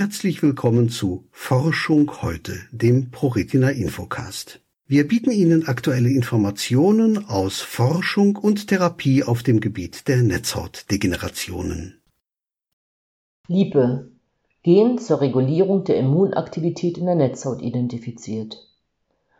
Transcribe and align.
Herzlich 0.00 0.44
willkommen 0.44 0.90
zu 0.90 1.24
Forschung 1.32 2.22
heute, 2.22 2.52
dem 2.70 3.10
ProRetina 3.10 3.70
Infocast. 3.70 4.60
Wir 4.86 5.08
bieten 5.08 5.32
Ihnen 5.32 5.66
aktuelle 5.66 6.08
Informationen 6.08 7.26
aus 7.26 7.60
Forschung 7.60 8.36
und 8.36 8.68
Therapie 8.68 9.24
auf 9.24 9.42
dem 9.42 9.58
Gebiet 9.58 10.06
der 10.06 10.18
Netzhautdegenerationen. 10.18 12.00
Liebe. 13.48 14.12
Gen 14.62 14.98
zur 14.98 15.20
Regulierung 15.20 15.82
der 15.82 15.96
Immunaktivität 15.96 16.96
in 16.96 17.06
der 17.06 17.16
Netzhaut 17.16 17.60
identifiziert. 17.60 18.56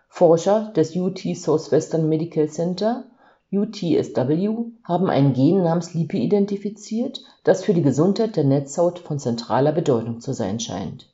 Forscher 0.09 0.73
des 0.75 0.97
UT 0.97 1.21
Southwestern 1.37 2.09
Medical 2.09 2.49
Center 2.49 3.09
UTSW 3.51 4.73
haben 4.85 5.09
ein 5.09 5.33
Gen 5.33 5.63
namens 5.63 5.95
Lipe 5.95 6.19
identifiziert, 6.19 7.23
das 7.45 7.65
für 7.65 7.73
die 7.73 7.83
Gesundheit 7.83 8.37
der 8.37 8.45
Netzhaut 8.45 8.99
von 8.99 9.19
zentraler 9.19 9.73
Bedeutung 9.73 10.21
zu 10.21 10.35
sein 10.35 10.61
scheint. 10.61 11.09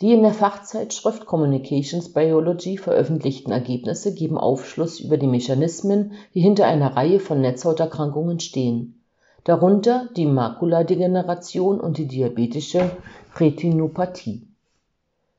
Die 0.00 0.12
in 0.12 0.22
der 0.22 0.32
Fachzeitschrift 0.32 1.26
Communications 1.26 2.12
Biology 2.12 2.78
veröffentlichten 2.78 3.52
Ergebnisse 3.52 4.14
geben 4.14 4.38
Aufschluss 4.38 5.00
über 5.00 5.18
die 5.18 5.26
Mechanismen, 5.26 6.12
die 6.34 6.40
hinter 6.40 6.66
einer 6.66 6.96
Reihe 6.96 7.20
von 7.20 7.42
Netzhauterkrankungen 7.42 8.40
stehen, 8.40 9.02
darunter 9.44 10.08
die 10.16 10.26
Makuladegeneration 10.26 11.78
und 11.78 11.98
die 11.98 12.08
diabetische 12.08 12.90
Retinopathie. 13.36 14.48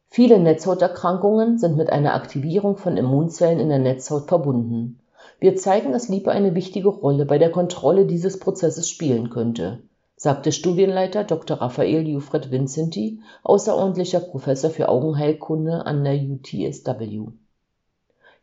Viele 0.08 0.40
Netzhauterkrankungen 0.40 1.58
sind 1.58 1.76
mit 1.76 1.90
einer 1.90 2.14
Aktivierung 2.14 2.78
von 2.78 2.96
Immunzellen 2.96 3.60
in 3.60 3.70
der 3.70 3.80
Netzhaut 3.80 4.28
verbunden. 4.28 5.00
Wir 5.40 5.56
zeigen, 5.56 5.92
dass 5.92 6.10
Liebe 6.10 6.32
eine 6.32 6.56
wichtige 6.56 6.90
Rolle 6.90 7.26
bei 7.26 7.38
der 7.38 7.52
Kontrolle 7.52 8.06
dieses 8.06 8.40
Prozesses 8.40 8.90
spielen 8.90 9.30
könnte, 9.30 9.84
sagte 10.16 10.52
Studienleiter 10.52 11.24
Dr. 11.24 11.58
Raphael 11.58 12.08
Jufred 12.08 12.52
Vincenti, 12.52 13.20
außerordentlicher 13.44 14.22
Professor 14.22 14.70
für 14.70 14.90
Augenheilkunde 14.90 15.86
an 15.86 16.04
der 16.04 16.16
UTSW. 16.16 17.28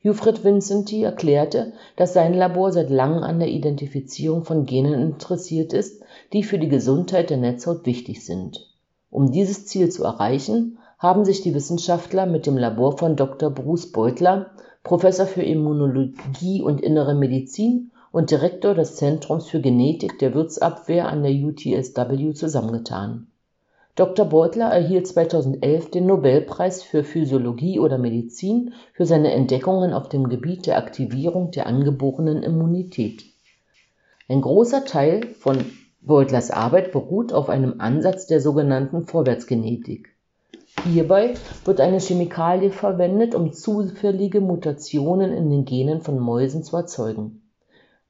Jufred 0.05 0.45
Vincenti 0.45 1.05
erklärte, 1.05 1.73
dass 1.97 2.13
sein 2.13 2.35
Labor 2.35 2.73
seit 2.73 2.91
langem 2.91 3.23
an 3.23 3.39
der 3.39 3.49
Identifizierung 3.49 4.45
von 4.45 4.67
Genen 4.67 4.95
interessiert 4.95 5.73
ist, 5.73 6.03
die 6.33 6.43
für 6.43 6.59
die 6.59 6.69
Gesundheit 6.69 7.31
der 7.31 7.37
Netzhaut 7.37 7.87
wichtig 7.87 8.25
sind. 8.27 8.69
Um 9.11 9.31
dieses 9.31 9.67
Ziel 9.67 9.91
zu 9.91 10.03
erreichen, 10.03 10.79
haben 10.99 11.25
sich 11.25 11.43
die 11.43 11.55
Wissenschaftler 11.55 12.27
mit 12.27 12.47
dem 12.47 12.57
Labor 12.57 12.99
von 12.99 13.15
Dr. 13.15 13.51
Bruce 13.51 13.93
Beutler, 13.93 14.51
Professor 14.85 15.27
für 15.27 15.43
Immunologie 15.43 16.61
und 16.61 16.81
Innere 16.81 17.15
Medizin 17.15 17.93
und 18.11 18.31
Direktor 18.31 18.75
des 18.75 18.97
Zentrums 18.97 19.49
für 19.49 19.61
Genetik 19.61 20.19
der 20.19 20.35
Wirtsabwehr 20.35 21.09
an 21.09 21.23
der 21.23 21.33
UTSW 21.33 22.35
zusammengetan. 22.35 23.29
Dr. 23.95 24.25
Beutler 24.27 24.67
erhielt 24.67 25.07
2011 25.07 25.91
den 25.91 26.07
Nobelpreis 26.07 26.83
für 26.83 27.05
Physiologie 27.05 27.79
oder 27.79 27.99
Medizin 27.99 28.73
für 28.95 29.05
seine 29.05 29.33
Entdeckungen 29.33 29.93
auf 29.93 30.09
dem 30.09 30.29
Gebiet 30.29 30.67
der 30.67 30.79
Aktivierung 30.79 31.51
der 31.51 31.67
angeborenen 31.67 32.43
Immunität. 32.43 33.23
Ein 34.29 34.41
großer 34.41 34.85
Teil 34.85 35.27
von 35.35 35.59
Beutlers 36.01 36.51
Arbeit 36.51 36.91
beruht 36.91 37.33
auf 37.33 37.49
einem 37.49 37.81
Ansatz 37.81 38.27
der 38.27 38.41
sogenannten 38.41 39.07
Vorwärtsgenetik. 39.07 40.12
Hierbei 40.85 41.35
wird 41.65 41.81
eine 41.81 42.01
Chemikalie 42.01 42.71
verwendet, 42.71 43.35
um 43.35 43.53
zufällige 43.53 44.41
Mutationen 44.41 45.33
in 45.33 45.49
den 45.49 45.65
Genen 45.65 46.01
von 46.01 46.19
Mäusen 46.19 46.65
zu 46.65 46.77
erzeugen. 46.77 47.43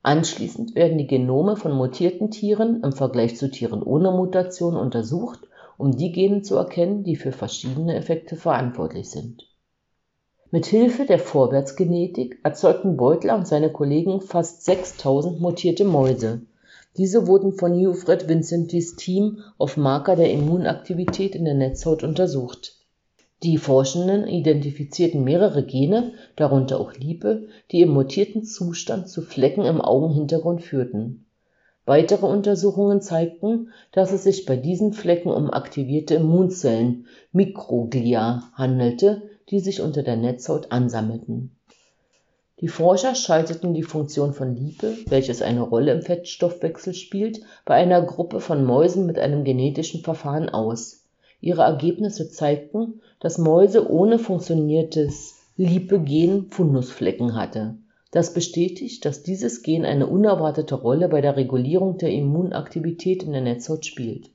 Anschließend 0.03 0.75
werden 0.75 0.99
die 0.99 1.07
Genome 1.07 1.57
von 1.57 1.73
mutierten 1.73 2.31
Tieren 2.31 2.83
im 2.83 2.93
Vergleich 2.93 3.37
zu 3.37 3.51
Tieren 3.51 3.83
ohne 3.83 4.11
Mutation 4.11 4.77
untersucht, 4.77 5.41
um 5.77 5.97
die 5.97 6.13
Gene 6.13 6.43
zu 6.43 6.57
erkennen, 6.57 7.05
die 7.05 7.17
für 7.17 7.33
verschiedene 7.33 7.95
Effekte 7.95 8.37
verantwortlich 8.37 9.11
sind. 9.11 9.47
Mit 10.51 10.67
Hilfe 10.67 11.07
der 11.07 11.19
Vorwärtsgenetik 11.19 12.39
erzeugten 12.43 12.97
Beutler 12.97 13.37
und 13.37 13.47
seine 13.47 13.71
Kollegen 13.71 14.21
fast 14.21 14.65
6000 14.65 15.41
mutierte 15.41 15.85
Mäuse 15.85 16.43
diese 16.97 17.27
wurden 17.27 17.53
von 17.55 17.73
Hugh-Fred 17.73 18.29
Vincentis 18.29 18.97
Team 18.97 19.39
auf 19.57 19.77
Marker 19.77 20.15
der 20.15 20.31
Immunaktivität 20.31 21.35
in 21.35 21.45
der 21.45 21.55
Netzhaut 21.55 22.03
untersucht. 22.03 22.77
Die 23.43 23.57
Forschenden 23.59 24.29
identifizierten 24.29 25.25
mehrere 25.25 25.65
Gene, 25.65 26.13
darunter 26.37 26.79
auch 26.79 26.93
Lipe, 26.95 27.49
die 27.71 27.81
im 27.81 27.91
mutierten 27.91 28.45
Zustand 28.45 29.09
zu 29.09 29.23
Flecken 29.23 29.65
im 29.65 29.81
Augenhintergrund 29.81 30.63
führten. 30.63 31.27
Weitere 31.85 32.27
Untersuchungen 32.27 33.01
zeigten, 33.01 33.71
dass 33.91 34.13
es 34.13 34.23
sich 34.23 34.47
bei 34.47 34.57
diesen 34.57 34.93
Flecken 34.93 35.31
um 35.31 35.51
aktivierte 35.51 36.15
Immunzellen 36.15 37.07
(Mikroglia) 37.33 38.45
handelte, 38.55 39.23
die 39.51 39.59
sich 39.59 39.81
unter 39.81 40.05
der 40.05 40.17
Netzhaut 40.17 40.71
ansammelten 40.71 41.57
die 42.63 42.69
Forscher 42.69 43.17
schalteten 43.17 43.75
die 43.75 43.83
Funktion 43.83 44.35
von 44.35 44.55
Lipe, 44.55 44.97
welches 45.09 45.43
eine 45.43 45.63
Rolle 45.63 45.91
im 45.91 46.03
Fettstoffwechsel 46.03 46.95
spielt, 46.95 47.41
bei 47.65 47.75
einer 47.75 48.01
Gruppe 48.03 48.39
von 48.39 48.65
Mäusen 48.65 49.05
mit 49.05 49.19
einem 49.19 49.43
genetischen 49.43 50.03
Verfahren 50.03 50.49
aus. 50.49 51.03
Ihre 51.41 51.63
Ergebnisse 51.63 52.31
zeigten, 52.31 53.01
dass 53.19 53.37
Mäuse 53.37 53.91
ohne 53.91 54.21
funktioniertes 54.21 55.41
Lipe-Gen 55.57 56.51
Fundusflecken 56.51 57.35
hatte. 57.35 57.79
Das 58.13 58.33
bestätigt, 58.33 59.05
dass 59.07 59.25
dieses 59.25 59.65
Gen 59.65 59.85
eine 59.85 60.07
unerwartete 60.07 60.77
Rolle 60.77 61.09
bei 61.09 61.21
der 61.21 61.37
Regulierung 61.37 61.99
der 61.99 62.13
Immunaktivität 62.13 63.25
in 63.25 63.33
der 63.33 63.43
Netzhaut 63.43 63.87
spielt. 63.87 64.31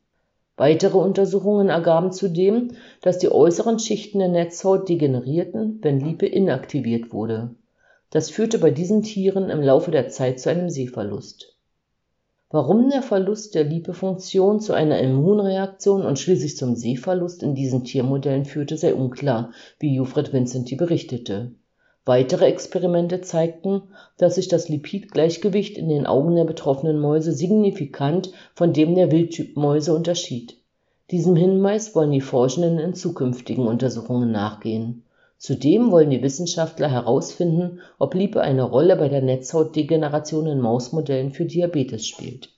Weitere 0.58 0.98
Untersuchungen 0.98 1.70
ergaben 1.70 2.12
zudem, 2.12 2.72
dass 3.02 3.20
die 3.20 3.32
äußeren 3.32 3.80
Schichten 3.80 4.20
der 4.20 4.28
Netzhaut 4.28 4.90
degenerierten, 4.90 5.80
wenn 5.82 6.02
Lipe 6.02 6.26
inaktiviert 6.26 7.14
wurde 7.14 7.56
das 8.10 8.30
führte 8.30 8.58
bei 8.58 8.72
diesen 8.72 9.04
Tieren 9.04 9.50
im 9.50 9.62
Laufe 9.62 9.92
der 9.92 10.08
Zeit 10.08 10.40
zu 10.40 10.50
einem 10.50 10.70
Sehverlust. 10.70 11.54
Warum 12.50 12.90
der 12.90 13.02
Verlust 13.02 13.56
der 13.56 13.66
Lipefunktion 13.66 14.62
zu 14.62 14.72
einer 14.72 15.00
Immunreaktion 15.00 16.06
und 16.06 16.18
schließlich 16.18 16.56
zum 16.56 16.78
Sehverlust 16.78 17.44
in 17.44 17.56
diesen 17.56 17.84
Tiermodellen 17.84 18.46
führte, 18.46 18.78
sei 18.78 18.94
unklar, 18.94 19.52
wie 19.80 19.94
Jufred 19.94 20.32
Vincenti 20.32 20.78
berichtete. 20.78 21.52
Weitere 22.06 22.46
Experimente 22.46 23.20
zeigten, 23.20 23.82
dass 24.18 24.36
sich 24.36 24.48
das 24.48 24.70
Lipidgleichgewicht 24.70 25.78
in 25.78 25.90
den 25.90 26.08
Augen 26.08 26.38
der 26.38 26.46
betroffenen 26.46 27.00
Mäuse 27.00 27.34
signifikant 27.34 28.32
von 28.56 28.72
dem 28.72 28.96
der 28.96 29.12
Wildtypmäuse 29.12 29.94
unterschied. 29.94 30.56
Diesem 31.12 31.36
Hinweis 31.36 31.96
wollen 31.96 32.12
die 32.12 32.22
Forschenden 32.22 32.80
in 32.80 32.94
zukünftigen 32.94 33.68
Untersuchungen 33.68 34.32
nachgehen 34.32 35.04
Zudem 35.38 35.92
wollen 35.92 36.10
die 36.10 36.24
Wissenschaftler 36.24 36.90
herausfinden, 36.90 37.82
ob 38.00 38.16
Lipe 38.16 38.42
eine 38.42 38.64
Rolle 38.64 38.96
bei 38.96 39.08
der 39.08 39.22
Netzhautdegeneration 39.22 40.48
in 40.48 40.60
Mausmodellen 40.60 41.32
für 41.32 41.46
Diabetes 41.46 42.08
spielt. 42.08 42.58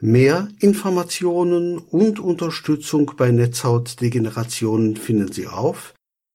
Mehr 0.00 0.48
Informationen 0.60 1.78
und 1.78 2.20
Unterstützung 2.20 3.12
bei 3.16 3.30
Netzhautdegenerationen 3.30 4.96
finden 4.96 5.32
Sie 5.32 5.46
auf 5.46 5.94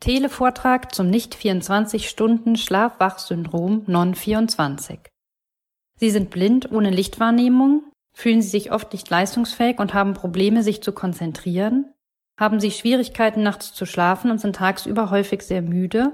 Televortrag 0.00 0.94
zum 0.94 1.08
Nicht-24-Stunden-Schlaf-Wach-Syndrom 1.08 3.84
Non-24. 3.86 4.98
Sie 5.98 6.10
sind 6.10 6.28
blind 6.28 6.70
ohne 6.70 6.90
Lichtwahrnehmung, 6.90 7.84
fühlen 8.14 8.42
Sie 8.42 8.50
sich 8.50 8.70
oft 8.70 8.92
nicht 8.92 9.08
leistungsfähig 9.08 9.78
und 9.78 9.94
haben 9.94 10.12
Probleme, 10.12 10.62
sich 10.62 10.82
zu 10.82 10.92
konzentrieren, 10.92 11.90
haben 12.38 12.60
Sie 12.60 12.70
Schwierigkeiten 12.70 13.42
nachts 13.42 13.72
zu 13.72 13.86
schlafen 13.86 14.30
und 14.30 14.38
sind 14.38 14.56
tagsüber 14.56 15.08
häufig 15.08 15.40
sehr 15.42 15.62
müde, 15.62 16.12